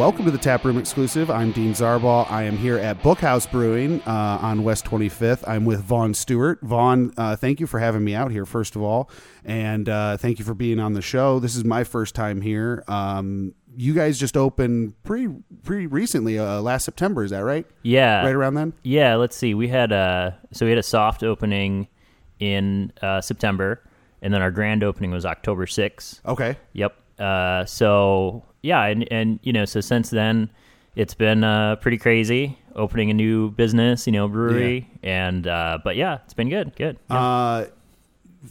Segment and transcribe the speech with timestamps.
[0.00, 1.30] welcome to the Tap Room Exclusive.
[1.30, 2.28] I'm Dean Zarbaugh.
[2.30, 5.46] I am here at Bookhouse Brewing uh, on West 25th.
[5.46, 6.58] I'm with Vaughn Stewart.
[6.62, 9.10] Vaughn, uh, thank you for having me out here, first of all,
[9.44, 11.38] and uh, thank you for being on the show.
[11.38, 12.82] This is my first time here.
[12.88, 15.28] Um, you guys just opened pretty
[15.64, 17.22] pretty recently, uh, last September.
[17.22, 17.66] Is that right?
[17.82, 18.24] Yeah.
[18.24, 18.72] Right around then.
[18.82, 19.16] Yeah.
[19.16, 19.52] Let's see.
[19.52, 21.88] We had a so we had a soft opening
[22.38, 23.82] in uh, September,
[24.22, 26.24] and then our grand opening was October 6th.
[26.24, 26.56] Okay.
[26.72, 26.96] Yep.
[27.18, 30.50] Uh, so yeah, and and you know, so since then,
[30.96, 35.96] it's been uh, pretty crazy opening a new business, you know, brewery, and uh, but
[35.96, 36.98] yeah, it's been good, good.
[37.10, 37.18] Yeah.
[37.18, 37.66] Uh,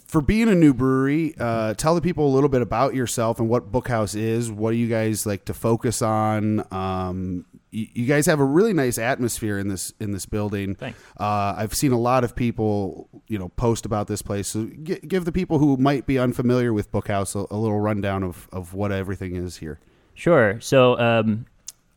[0.06, 3.48] for being a new brewery, uh, tell the people a little bit about yourself and
[3.48, 4.50] what Bookhouse is.
[4.50, 6.64] What do you guys like to focus on?
[6.72, 10.76] Um, you, you guys have a really nice atmosphere in this in this building.
[10.76, 10.98] Thanks.
[11.18, 14.48] Uh, I've seen a lot of people, you know, post about this place.
[14.48, 18.22] So gi- give the people who might be unfamiliar with Bookhouse a, a little rundown
[18.22, 19.80] of, of what everything is here.
[20.14, 20.60] Sure.
[20.60, 21.46] So, um,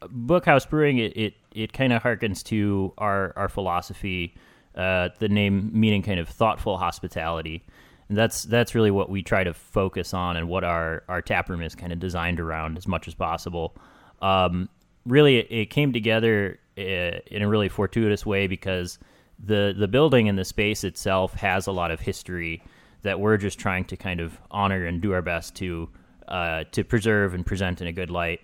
[0.01, 4.35] Bookhouse Brewing, it it, it kind of harkens to our our philosophy.
[4.75, 7.63] Uh, the name meaning kind of thoughtful hospitality,
[8.09, 11.49] and that's that's really what we try to focus on, and what our our tap
[11.49, 13.75] room is kind of designed around as much as possible.
[14.21, 14.69] Um,
[15.05, 16.81] really, it, it came together uh,
[17.27, 18.97] in a really fortuitous way because
[19.43, 22.63] the the building and the space itself has a lot of history
[23.03, 25.89] that we're just trying to kind of honor and do our best to
[26.27, 28.41] uh, to preserve and present in a good light.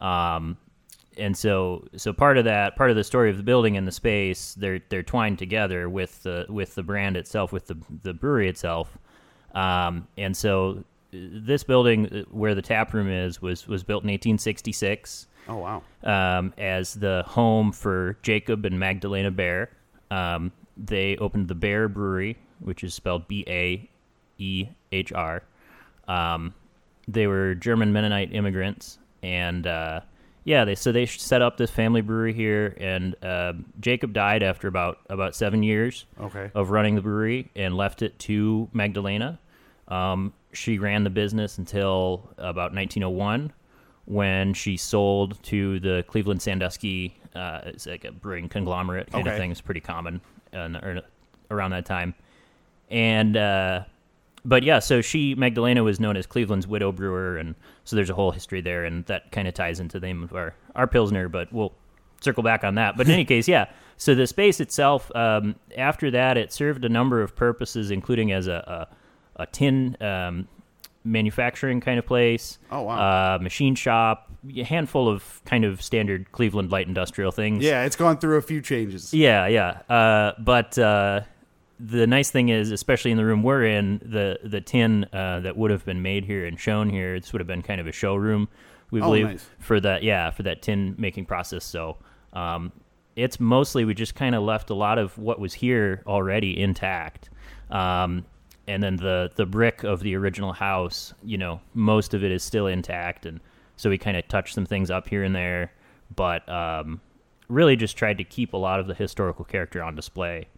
[0.00, 0.56] Um,
[1.16, 3.92] and so, so part of that, part of the story of the building and the
[3.92, 8.48] space, they're they're twined together with the with the brand itself, with the the brewery
[8.48, 8.96] itself.
[9.54, 14.08] Um, and so, this building uh, where the tap room is was was built in
[14.08, 15.82] 1866 Oh wow!
[16.02, 19.68] um, as the home for Jacob and Magdalena Baehr.
[20.10, 23.88] Um, they opened the Baehr Brewery, which is spelled B A
[24.38, 25.42] E H R.
[26.08, 26.54] Um,
[27.08, 30.00] they were German Mennonite immigrants, and uh,
[30.44, 32.76] yeah, they so they set up this family brewery here.
[32.78, 36.50] And uh, Jacob died after about about seven years Okay.
[36.54, 39.38] of running the brewery and left it to Magdalena.
[39.88, 43.52] Um, she ran the business until about 1901
[44.06, 47.16] when she sold to the Cleveland Sandusky.
[47.34, 49.34] Uh, it's like a brewing conglomerate kind Okay.
[49.34, 49.50] of thing.
[49.50, 50.20] It's pretty common
[50.52, 51.02] in, or
[51.50, 52.14] around that time.
[52.90, 53.84] And uh,
[54.44, 57.54] but yeah, so she Magdalena was known as Cleveland's widow brewer, and
[57.84, 60.34] so there's a whole history there, and that kind of ties into the name of
[60.34, 61.28] our our pilsner.
[61.28, 61.72] But we'll
[62.20, 62.96] circle back on that.
[62.96, 63.66] But in any case, yeah.
[63.96, 68.48] So the space itself, um, after that, it served a number of purposes, including as
[68.48, 68.88] a
[69.36, 70.48] a, a tin um,
[71.04, 72.58] manufacturing kind of place.
[72.70, 73.34] Oh, wow.
[73.34, 77.62] Uh, machine shop, a handful of kind of standard Cleveland light industrial things.
[77.62, 79.12] Yeah, it's gone through a few changes.
[79.12, 79.82] Yeah, yeah.
[79.88, 81.22] Uh, but uh,
[81.84, 85.56] the nice thing is, especially in the room we're in, the the tin uh, that
[85.56, 87.92] would have been made here and shown here, this would have been kind of a
[87.92, 88.48] showroom,
[88.90, 89.46] we Oh, believe, nice.
[89.58, 90.02] for that.
[90.02, 91.64] Yeah, for that tin making process.
[91.64, 91.96] So.
[92.32, 92.72] Um,
[93.14, 97.28] it's mostly we just kind of left a lot of what was here already intact,
[97.70, 98.24] um,
[98.66, 102.42] and then the the brick of the original house, you know, most of it is
[102.42, 103.38] still intact, and
[103.76, 105.72] so we kind of touched some things up here and there,
[106.16, 107.02] but um,
[107.48, 110.48] really just tried to keep a lot of the historical character on display.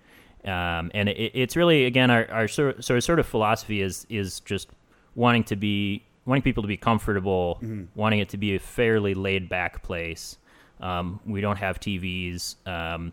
[0.44, 4.40] Um, and it, it's really again our, our sort, of sort of philosophy is is
[4.40, 4.68] just
[5.14, 7.58] wanting to be wanting people to be comfortable,
[7.94, 10.38] wanting it to be a fairly laid back place.
[10.80, 12.56] Um, we don't have TVs.
[12.66, 13.12] Um,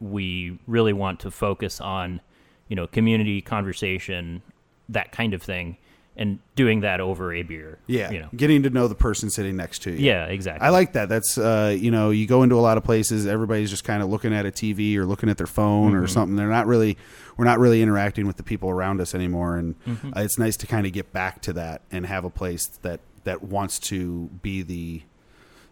[0.00, 2.20] we really want to focus on
[2.68, 4.42] you know community conversation,
[4.88, 5.76] that kind of thing,
[6.16, 7.78] and doing that over a beer.
[7.86, 8.28] Yeah, you know.
[8.36, 9.96] getting to know the person sitting next to you.
[9.98, 10.66] Yeah, exactly.
[10.66, 11.08] I like that.
[11.08, 14.10] That's uh, you know, you go into a lot of places, everybody's just kind of
[14.10, 16.02] looking at a TV or looking at their phone Mm-hmm.
[16.02, 16.36] or something.
[16.36, 16.98] They're not really,
[17.36, 20.12] we're not really interacting with the people around us anymore, and Mm-hmm.
[20.16, 23.00] uh, it's nice to kind of get back to that and have a place that
[23.24, 25.02] that wants to be the,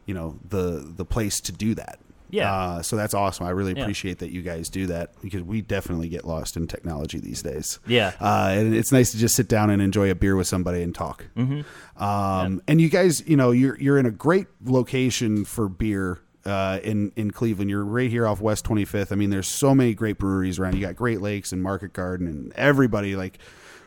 [0.07, 1.99] you know, the the place to do that.
[2.33, 2.53] Yeah.
[2.53, 3.47] Uh, so that's awesome.
[3.47, 3.83] I really Yeah.
[3.83, 7.79] appreciate that you guys do that because we definitely get lost in technology these days.
[7.87, 8.13] Yeah.
[8.21, 10.95] Uh, and it's nice to just sit down and enjoy a beer with somebody and
[10.95, 11.27] talk.
[11.37, 12.03] Mm-hmm.
[12.03, 16.81] Um, And you guys, you know, you're you're in a great location for beer uh,
[16.83, 17.69] in in Cleveland.
[17.71, 19.13] You're right here off West 25th.
[19.13, 20.75] I mean, there's so many great breweries around.
[20.75, 23.39] You got Great Lakes and Market Garden and everybody like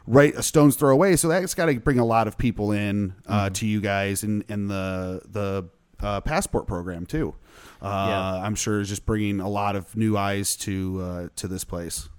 [0.05, 1.15] right a stone's throw away.
[1.15, 4.43] So that's got to bring a lot of people in uh, to you guys and
[4.49, 5.65] and the the
[6.03, 7.33] uh, passport program too.
[7.81, 8.45] Uh, Yeah.
[8.45, 12.09] I'm sure is just bringing a lot of new eyes to uh, to this place.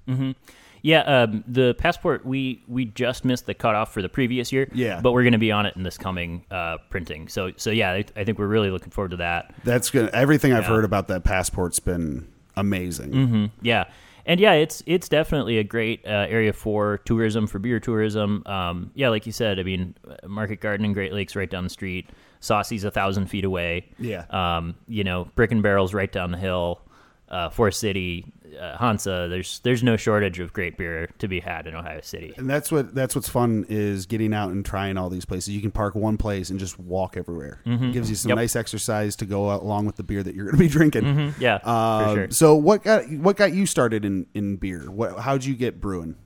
[0.82, 4.69] Yeah, um, the passport we we just missed the cutoff for the previous year.
[4.75, 5.00] Yeah.
[5.00, 7.28] but we're going to be on it in this coming uh, printing.
[7.28, 9.54] So so yeah, I, I think we're really looking forward to that.
[9.64, 10.10] That's good.
[10.10, 13.12] Everything I've heard about that passport's been amazing.
[13.12, 13.44] Mm-hmm.
[13.62, 13.84] Yeah,
[14.26, 18.42] and yeah, it's it's definitely a great uh, area for tourism, for beer tourism.
[18.44, 19.94] Um, yeah, like you said, I mean,
[20.26, 22.10] Market Garden and Great Lakes right down the street.
[22.44, 23.87] Saucy's a thousand feet away.
[23.99, 24.25] Yeah.
[24.31, 26.81] Um, you know, Brick and Barrel's right down the hill.
[27.26, 28.26] Uh, Forest City,
[28.61, 29.26] uh, Hansa.
[29.31, 32.35] There's there's no shortage of great beer to be had in Ohio City.
[32.37, 35.49] And that's what that's what's fun is getting out and trying all these places.
[35.55, 37.61] You can park one place and just walk everywhere.
[37.64, 38.37] It gives you some Yep.
[38.37, 41.35] nice exercise to go along with the beer that you're going to be drinking.
[41.41, 42.31] Yeah, Um, for sure.
[42.31, 44.91] So what got what got you started in in beer?
[44.91, 46.17] What how'd you get brewing?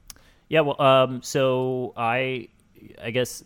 [0.49, 2.49] Yeah, well, um, so I,
[3.03, 3.44] I guess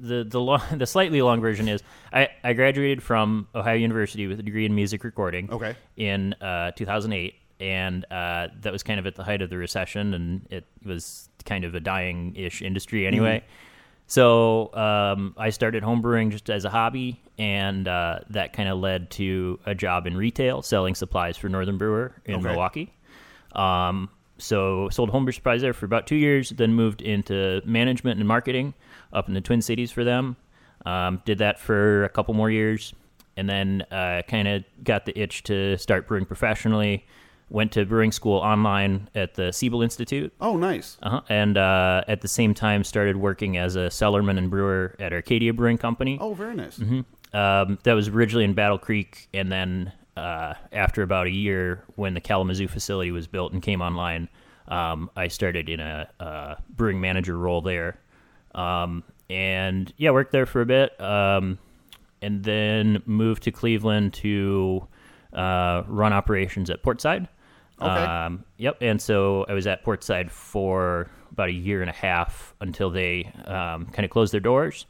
[0.00, 4.40] the the long, the slightly long version is I, I graduated from Ohio University with
[4.40, 5.50] a degree in music recording.
[5.50, 5.76] Okay.
[5.96, 10.14] In uh, 2008, and uh, that was kind of at the height of the recession,
[10.14, 13.44] and it was kind of a dying ish industry anyway.
[14.06, 19.10] So um, I started homebrewing just as a hobby, and uh, that kind of led
[19.12, 22.44] to a job in retail, selling supplies for Northern Brewer in Okay.
[22.44, 22.94] Milwaukee.
[23.52, 24.08] Um,
[24.38, 28.72] so sold homebrew supplies there for about two years, then moved into management and marketing
[29.12, 30.36] up in the Twin Cities for them.
[30.86, 32.94] Um, did that for a couple more years,
[33.36, 37.04] and then uh, kind of got the itch to start brewing professionally.
[37.50, 40.98] Went to brewing school online at the Siebel Institute, Oh, nice.
[41.02, 41.22] uh-huh.
[41.30, 45.54] and uh, at the same time started working as a cellarman and brewer at Arcadia
[45.54, 46.18] Brewing Company.
[46.20, 46.78] Oh, very nice.
[47.32, 52.12] Um, that was originally in Battle Creek, and then uh, after about a year, when
[52.12, 54.28] the Kalamazoo facility was built and came online,
[54.68, 57.98] um, I started in a, uh brewing manager role there,
[58.54, 61.58] um, and yeah, worked there for a bit, um,
[62.22, 64.86] and then moved to Cleveland to
[65.32, 67.28] uh, run operations at Portside.
[67.80, 67.88] Okay.
[67.88, 68.78] Um, yep.
[68.80, 73.30] And so I was at Portside for about a year and a half until they
[73.44, 74.86] um, kind of closed their doors.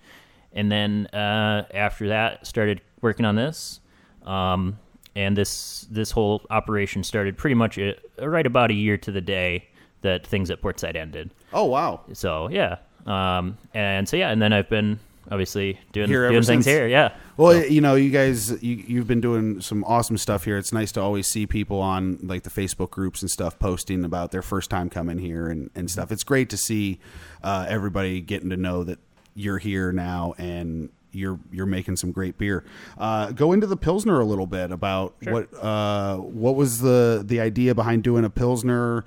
[0.53, 3.81] And then uh, after that, started working on this.
[4.25, 4.79] Um,
[5.15, 9.21] and this this whole operation started pretty much uh right about a year to the
[9.21, 9.69] day
[10.03, 11.35] that things at Portside ended.
[11.53, 12.03] Oh, wow.
[12.13, 12.77] So yeah,
[13.09, 15.01] um, and so yeah, and then I've been
[15.31, 16.67] obviously doing Here doing things since.
[16.67, 16.87] here.
[16.87, 17.15] Yeah.
[17.37, 20.59] Well, you know, you guys, you, you've been doing some awesome stuff here.
[20.59, 24.33] It's nice to always see people on like the Facebook groups and stuff posting about
[24.33, 26.11] their first time coming here and, and stuff.
[26.11, 26.99] It's great to see
[27.43, 28.99] uh, everybody getting to know that
[29.35, 32.65] you're here now and you're you're making some great beer.
[32.99, 37.41] Uh, go into the pilsner a little bit about what uh, what was the the
[37.41, 39.05] idea behind doing a pilsner.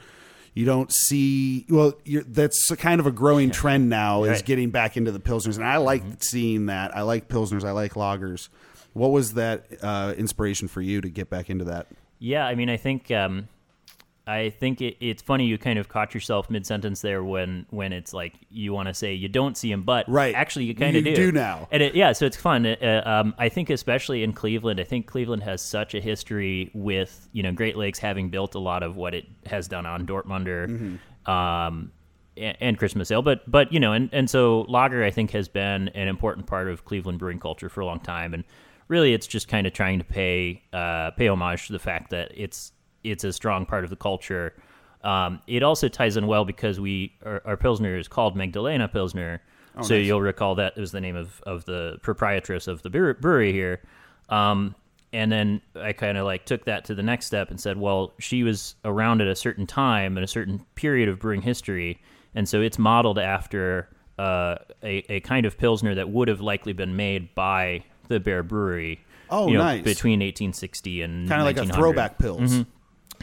[0.53, 1.93] You don't see well.
[2.03, 4.23] You're, that's a kind of a growing trend now.
[4.23, 4.45] Is Right.
[4.45, 6.95] getting back into the pilsners, and I like seeing that.
[6.95, 7.63] I like pilsners.
[7.63, 8.49] I like lagers.
[8.93, 11.87] What was that uh, inspiration for you to get back into that?
[12.19, 13.47] Yeah, I mean, I think um,
[14.27, 17.91] I think it, it's funny you kind of caught yourself mid sentence there when when
[17.91, 20.35] it's like you want to say you don't see him, but Right.
[20.35, 21.15] actually you kind of do.
[21.15, 21.67] do now.
[21.71, 22.65] and it, yeah, so it's fun.
[22.65, 27.27] Uh, um, I think especially in Cleveland, I think Cleveland has such a history with
[27.33, 30.67] you know Great Lakes having built a lot of what it has done on Dortmunder.
[30.69, 31.31] Mm-hmm.
[31.31, 31.91] Um,
[32.37, 35.47] and, and Christmas Ale, but but you know, and, and so lager I think has
[35.47, 38.43] been an important part of Cleveland brewing culture for a long time, and
[38.87, 42.31] really it's just kind of trying to pay uh, pay homage to the fact that
[42.35, 42.71] it's
[43.03, 44.53] it's a strong part of the culture.
[45.03, 49.41] Um, it also ties in well because we our, our pilsner is called Magdalena Pilsner,
[49.81, 50.05] so nice.
[50.05, 53.81] you'll recall that was the name of, of the proprietress of the brewery here.
[54.29, 54.75] Um,
[55.13, 58.13] and then I kind of like took that to the next step and said, well,
[58.19, 61.99] she was around at a certain time and a certain period of brewing history,
[62.35, 63.89] and so it's modeled after
[64.19, 68.47] uh, a a kind of pilsner that would have likely been made by the Baehr
[68.47, 68.99] Brewery.
[69.29, 69.83] Oh, you know, nice.
[69.83, 72.65] Between 1860 and Kind of like a throwback pills.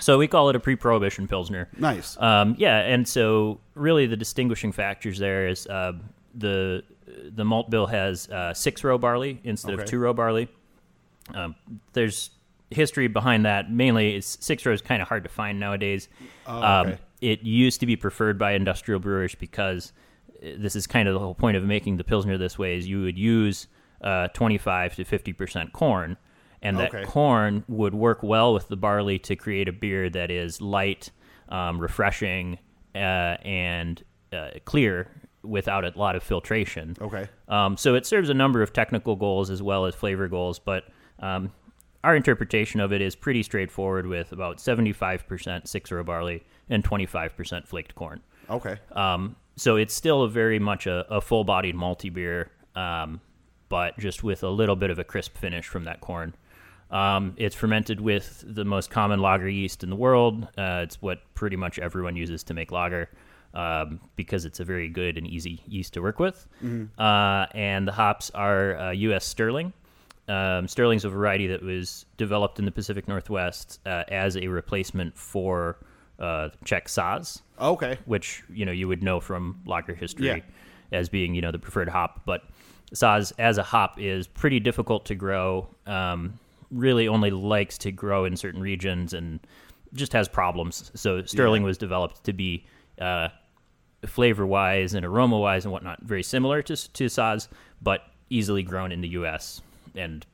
[0.00, 1.68] So we call it a pre-prohibition pilsner.
[1.78, 2.16] Nice.
[2.20, 5.92] Um, yeah, and so really the distinguishing factors there is uh,
[6.34, 6.82] the
[7.30, 9.82] the malt bill has uh, six row barley instead Okay.
[9.82, 10.48] of two row barley.
[11.34, 11.54] Um,
[11.92, 12.30] there's
[12.70, 13.70] history behind that.
[13.70, 16.08] Mainly, it's six row is kind of hard to find nowadays.
[16.46, 16.98] Oh, um, okay.
[17.20, 19.92] it used to be preferred by industrial brewers because
[20.42, 22.86] uh, this is kind of the whole point of making the pilsner this way is
[22.86, 23.66] you would use
[24.02, 26.16] uh, 25 to 50 percent corn,
[26.62, 27.04] and that Okay.
[27.04, 31.10] corn would work well with the barley to create a beer that is light,
[31.48, 32.58] um, refreshing,
[32.94, 32.98] uh,
[33.44, 35.10] and uh, clear
[35.42, 36.96] without a lot of filtration.
[37.00, 37.28] Okay.
[37.48, 40.84] Um, so it serves a number of technical goals as well as flavor goals, but
[41.20, 41.52] um,
[42.04, 47.66] our interpretation of it is pretty straightforward with about 75% six row barley and 25%
[47.66, 48.20] flaked corn.
[48.50, 48.76] Okay.
[48.92, 53.20] Um, so it's still a very much a, a full bodied malty beer, um,
[53.68, 56.34] but just with a little bit of a crisp finish from that corn.
[56.90, 60.44] Um, it's fermented with the most common lager yeast in the world.
[60.56, 63.10] Uh, it's what pretty much everyone uses to make lager
[63.54, 66.46] um, because it's a very good and easy yeast to work with.
[66.98, 69.24] Uh, and the hops are uh, U.S.
[69.26, 69.72] Sterling.
[70.28, 75.16] Um, Sterling's a variety that was developed in the Pacific Northwest uh, as a replacement
[75.16, 75.78] for
[76.18, 77.40] uh, Czech Saaz.
[77.60, 77.98] Okay.
[78.06, 80.38] which you know you would know from lager history Yeah.
[80.92, 82.22] as being you know the preferred hop.
[82.26, 82.42] But
[82.94, 85.68] Saaz as a hop is pretty difficult to grow.
[85.86, 86.34] Um,
[86.70, 89.40] really only likes to grow in certain regions and
[89.94, 90.90] just has problems.
[90.94, 92.66] So Sterling was developed to be
[93.00, 93.28] uh,
[94.06, 97.48] flavor wise and aroma wise and whatnot very similar to to Saaz,
[97.80, 99.62] but easily grown in the U.S.
[99.94, 100.26] and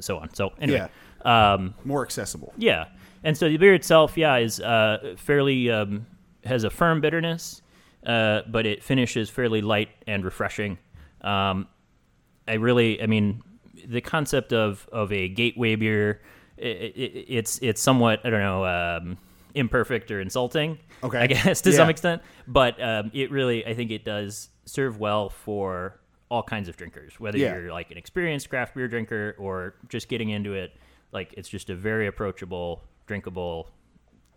[0.00, 0.34] so on.
[0.34, 0.88] So anyway,
[1.24, 2.52] um, More accessible.
[2.56, 2.86] yeah,
[3.22, 6.06] and so the beer itself, yeah, is uh, fairly um,
[6.44, 7.62] has a firm bitterness,
[8.06, 10.78] uh, but it finishes fairly light and refreshing.
[11.20, 11.68] Um,
[12.46, 13.42] I really, I mean,
[13.86, 16.20] the concept of of a gateway beer,
[16.62, 19.18] i i it's it's somewhat I don't know um,
[19.54, 20.78] imperfect or insulting.
[21.02, 21.18] Okay.
[21.18, 25.28] I guess to some extent, but um, it really, I think it does serve well
[25.30, 27.54] for all kinds of drinkers, whether Yeah.
[27.56, 30.76] you're like an experienced craft beer drinker or just getting into it.
[31.12, 33.70] Like it's just a very approachable, drinkable,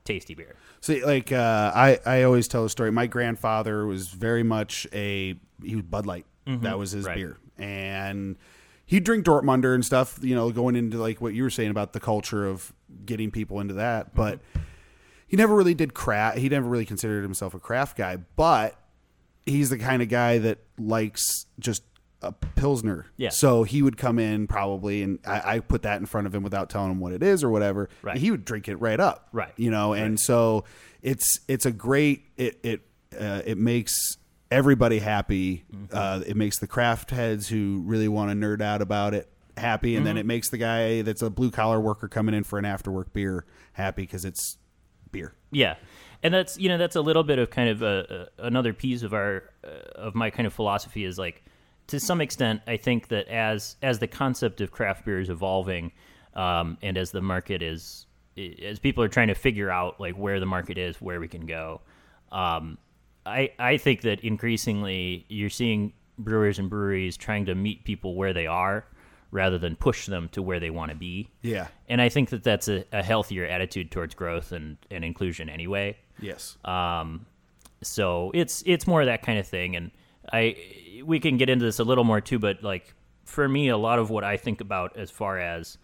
[0.05, 0.55] tasty beer.
[0.79, 2.91] See, like uh, I, I always tell a story.
[2.91, 6.25] My grandfather was very much a he was Bud Light.
[6.48, 7.15] That was his Right.
[7.17, 8.36] beer, and
[8.91, 10.19] he'd drink Dortmunder and stuff.
[10.21, 12.71] You know, going into like what you were saying about the culture of
[13.05, 14.39] getting people into that, but
[15.27, 16.38] he never really did craft.
[16.38, 18.75] He never really considered himself a craft guy, but
[19.45, 21.83] he's the kind of guy that likes just
[22.21, 23.07] a pilsner.
[23.15, 23.29] Yeah.
[23.29, 26.43] So he would come in probably, and I, I put that in front of him
[26.43, 27.89] without telling him what it is or whatever.
[28.01, 28.17] Right.
[28.17, 29.29] He would drink it right up.
[29.31, 29.53] Right.
[29.55, 30.65] You know, and so
[31.01, 32.81] it's it's a great it it
[33.19, 34.17] uh, it makes
[34.51, 35.63] everybody happy.
[35.91, 39.96] Uh, it makes the craft heads who really want to nerd out about it happy,
[39.96, 42.65] and then it makes the guy that's a blue collar worker coming in for an
[42.65, 44.58] after work beer happy because it's
[45.12, 45.34] beer.
[45.51, 45.75] Yeah,
[46.22, 49.03] and that's you know that's a little bit of kind of a, a another piece
[49.03, 51.43] of our uh, of my kind of philosophy is like
[51.88, 55.91] to some extent I think that as as the concept of craft beer is evolving,
[56.36, 58.05] um, and as the market is
[58.63, 61.46] as people are trying to figure out like where the market is, where we can
[61.46, 61.81] go,
[62.31, 62.77] um,
[63.25, 68.34] I I think that increasingly you're seeing brewers and breweries trying to meet people where
[68.34, 68.86] they are
[69.32, 71.30] rather than push them to where they want to be.
[71.42, 71.68] Yeah.
[71.88, 75.98] And I think that that's a, a healthier attitude towards growth and, and inclusion anyway.
[76.20, 76.58] Yes.
[76.66, 77.25] Um,
[77.82, 79.75] so it's it's more of that kind of thing.
[79.75, 79.92] And
[80.32, 82.94] I we can get into this a little more too, but like
[83.25, 85.78] for me, a lot of what I think about as far as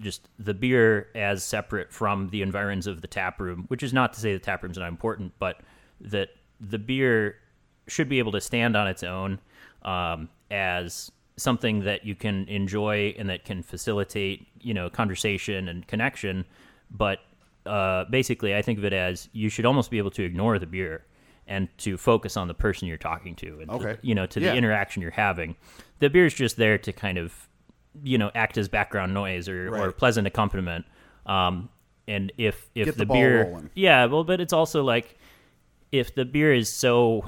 [0.00, 4.12] just the beer as separate from the environs of the tap room, which is not
[4.14, 5.60] to say the tap room's not important, but
[6.00, 6.30] that
[6.66, 7.36] the beer
[7.88, 9.40] should be able to stand on its own
[9.82, 15.86] um, as something that you can enjoy and that can facilitate, you know, conversation and
[15.88, 16.44] connection.
[16.90, 17.18] But
[17.66, 20.66] uh, basically, I think of it as you should almost be able to ignore the
[20.66, 21.04] beer
[21.48, 23.96] and to focus on the person you're talking to and to- Okay.
[24.02, 24.52] you know to Yeah.
[24.52, 25.56] the interaction you're having.
[25.98, 27.48] The beer is just there to kind of
[28.04, 30.84] you know act as background noise or, or pleasant accompaniment.
[31.26, 31.68] Um,
[32.08, 33.70] and if if Get the, the beer, rolling.
[33.74, 35.16] yeah, well, but it's also like
[35.92, 37.24] if the beer is so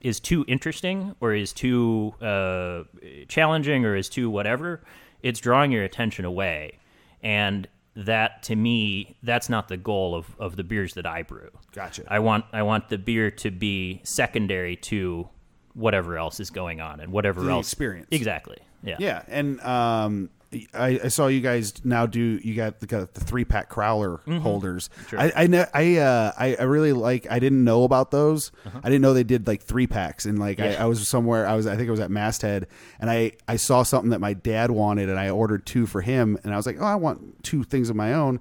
[0.00, 2.84] is too interesting or is too uh,
[3.26, 4.82] challenging or is too whatever,
[5.22, 6.78] it's drawing your attention away.
[7.22, 11.50] And that to me, that's not the goal of, of the beers that I brew.
[11.72, 12.04] Gotcha.
[12.06, 15.28] I want I want the beer to be secondary to
[15.74, 18.08] whatever else is going on and whatever The else experience.
[18.10, 18.58] Exactly.
[18.82, 18.96] Yeah.
[18.98, 20.30] Yeah, and um,
[20.74, 22.20] I, I saw you guys now do.
[22.20, 24.90] You got the, got the three pack crowler holders.
[25.08, 25.18] Sure.
[25.18, 27.26] I I know, I, uh, I I really like.
[27.30, 28.52] I didn't know about those.
[28.84, 30.26] I didn't know they did like three packs.
[30.26, 30.84] And like I, Yeah.
[30.84, 31.46] I was somewhere.
[31.46, 31.66] I was.
[31.66, 32.66] I think I was at Masthead,
[33.00, 36.38] and I I saw something that my dad wanted, and I ordered two for him.
[36.44, 38.38] And I was like, oh, I want two things of my own.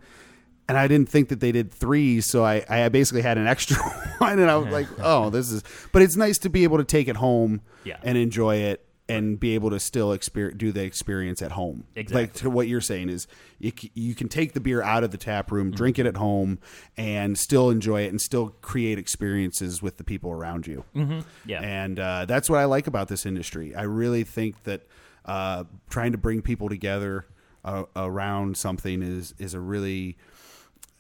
[0.70, 3.78] And I didn't think that they did three, so I, I basically had an extra
[4.20, 6.86] one, and I was like, "Oh, this is." But it's nice to be able to
[6.86, 7.98] take it home Yeah.
[8.02, 11.84] and enjoy it, and be able to still exper- do the experience at home.
[11.98, 12.22] Exactly.
[12.22, 13.28] Like to what you're saying is,
[13.60, 16.16] you, c- you can take the beer out of the tap room, drink it at
[16.16, 16.60] home,
[16.96, 20.86] and still enjoy it, and still create experiences with the people around you.
[20.96, 21.20] Mm-hmm.
[21.46, 21.60] Yeah.
[21.62, 23.76] And uh, that's what I like about this industry.
[23.76, 24.88] I really think that
[25.26, 27.26] uh, trying to bring people together
[27.66, 30.18] uh, around something is is a really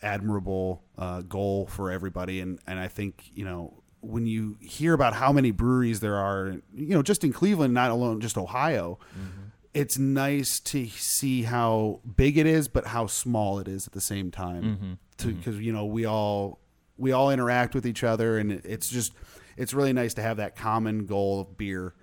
[0.03, 2.39] admirable uh, goal for everybody.
[2.39, 6.57] And and I think you know when you hear about how many breweries there are,
[6.75, 8.99] you know, just in Cleveland, not alone, just Ohio.
[9.11, 9.41] Mm-hmm.
[9.73, 14.01] It's nice to see how big it is, but how small it is at the
[14.01, 14.63] same time.
[14.63, 14.93] Mm-hmm.
[15.17, 15.63] Because mm-hmm.
[15.63, 16.59] you know we all
[16.97, 19.13] we all interact with each other, and it's just
[19.57, 21.95] it's really nice to have that common goal of beer,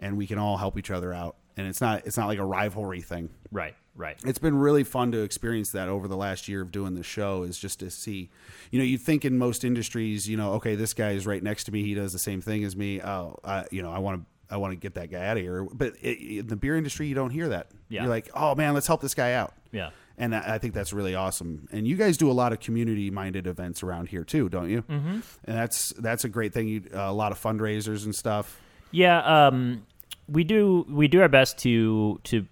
[0.00, 1.36] and we can all help each other out.
[1.56, 3.74] And it's not it's not like a rivalry thing Right.
[3.94, 4.18] Right.
[4.24, 7.42] it's been really fun to experience that over the last year of doing the show
[7.42, 8.30] is just to see
[8.70, 11.64] you know you'd think in most industries you know okay this guy is right next
[11.64, 14.22] to me he does the same thing as me oh I, you know i want
[14.22, 16.74] to i want to get that guy out of here but it, in the beer
[16.74, 18.02] industry you don't hear that Yeah.
[18.04, 19.90] you're like oh man let's help this guy out Yeah.
[20.16, 21.68] and I I think that's really awesome.
[21.70, 24.82] And you guys do a lot of community-minded events around here too, don't you?
[24.82, 25.20] Mm-hmm.
[25.44, 26.68] And that's that's a great thing.
[26.68, 28.58] You, uh, a lot of fundraisers and stuff.
[28.90, 29.86] Yeah, um,
[30.32, 32.46] we do we do our best to to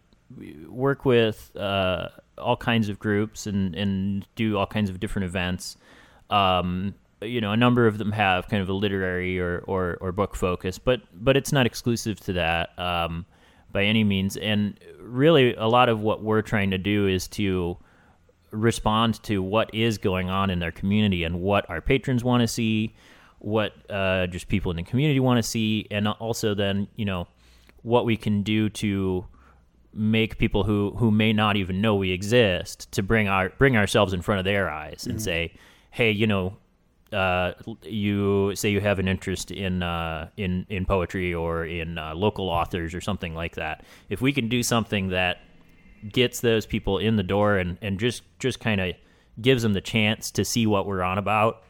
[0.69, 2.09] work with uh,
[2.39, 5.77] all kinds of groups and and do all kinds of different events.
[6.29, 10.13] Um, you know, a number of them have kind of a literary or, or, or
[10.13, 13.27] book focus, but but it's not exclusive to that um,
[13.73, 14.37] by any means.
[14.37, 17.77] And really, a lot of what we're trying to do is to
[18.53, 22.49] respond to what is going on in their community and what our patrons want to
[22.49, 22.95] see,
[23.39, 27.27] what uh, just people in the community want to see, and also then you know
[27.83, 29.27] what we can do to
[29.93, 34.13] make people who who may not even know we exist to bring our bring ourselves
[34.13, 35.53] in front of their eyes and say,
[35.91, 36.57] hey, you know,
[37.13, 42.15] uh, you say you have an interest in uh, in in poetry or in uh,
[42.15, 43.85] local authors or something like that.
[44.09, 45.39] If we can do something that
[46.09, 48.95] gets those people in the door and, and just just kind of
[49.41, 51.63] gives them the chance to see what we're on about.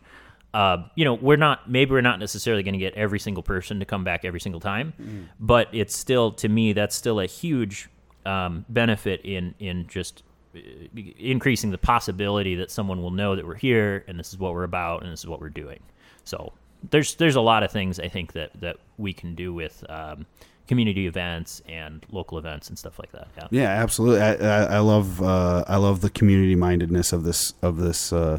[0.53, 3.79] Uh, you know, we're not maybe we're not necessarily going to get every single person
[3.79, 5.27] to come back every single time, mm.
[5.39, 7.89] but it's still to me that's still a huge
[8.27, 10.23] um, benefit in in just
[10.57, 10.61] uh,
[11.19, 14.65] increasing the possibility that someone will know that we're here and this is what we're
[14.65, 15.81] about and this is what we're doing.
[16.25, 16.53] So
[16.91, 20.27] there's there's a lot of things I think that that we can do with um,
[20.67, 23.29] community events and local events and stuff like that.
[23.37, 24.23] Yeah, yeah, absolutely.
[24.23, 28.39] I, I, I love uh, I love the community mindedness of this of this uh,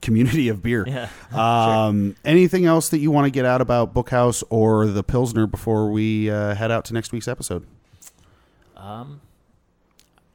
[0.00, 0.84] community of beer.
[0.86, 1.08] Yeah.
[1.36, 2.16] Um, sure.
[2.24, 6.30] Anything else that you want to get out about Bookhouse or the Pilsner before we
[6.30, 7.66] uh, head out to next week's episode?
[8.76, 9.20] Um,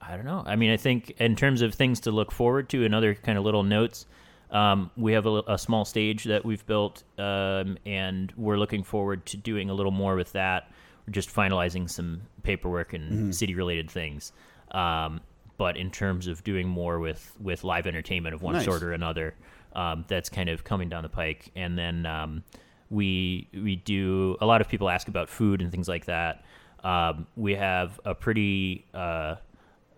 [0.02, 0.44] I don't know.
[0.46, 3.38] I mean, I think in terms of things to look forward to and other kind
[3.38, 4.06] of little notes.
[4.52, 9.26] Um, we have a, a, small stage that we've built, um, and we're looking forward
[9.28, 10.70] to doing a little more with that
[11.06, 13.32] we're just finalizing some paperwork and mm-hmm.
[13.32, 14.32] city related things.
[14.72, 15.22] Um,
[15.62, 18.66] but in terms of doing more with, with live entertainment of one nice.
[18.66, 19.36] sort or another,
[19.74, 21.52] um, that's kind of coming down the pike.
[21.56, 22.44] And then um,
[22.90, 26.44] we we do a lot of people ask about food and things like that.
[26.84, 29.36] Um, we have a pretty uh,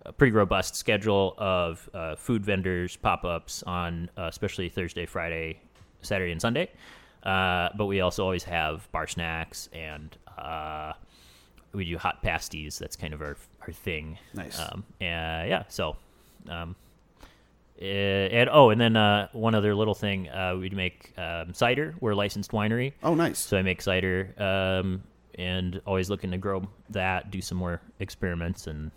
[0.05, 5.61] a pretty robust schedule of uh, food vendors pop ups on uh, especially Thursday, Friday,
[6.01, 6.69] Saturday, and Sunday.
[7.23, 10.91] Uh, but we also always have bar snacks and uh,
[11.71, 12.77] we do hot pasties.
[12.77, 14.17] That's kind of our our thing.
[14.33, 14.59] Nice.
[14.59, 15.97] Um, and yeah, so.
[16.49, 16.75] Um,
[17.79, 21.95] eh, and oh, and then uh, one other little thing, uh, we make um, cider.
[21.99, 22.93] We're a licensed winery.
[23.03, 23.39] Oh, nice.
[23.39, 25.03] So I make cider, um,
[25.35, 28.91] and always looking to grow that, do some more experiments, and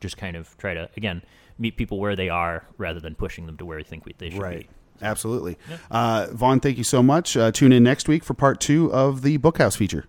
[0.00, 1.22] just kind of try to again
[1.58, 4.30] meet people where they are rather than pushing them to where we think we, they
[4.30, 4.60] should be, right.
[4.60, 4.68] be.
[5.02, 5.58] Absolutely.
[5.68, 5.76] Yeah.
[5.90, 7.36] Uh, Vaughn, thank you so much.
[7.36, 10.06] Uh, tune in next week for part two of the Bookhouse feature.